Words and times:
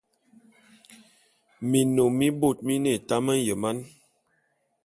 Minnom 1.69 2.13
mibot 2.19 2.57
mine 2.67 2.89
etam 2.97 3.25
enyeman. 3.33 3.77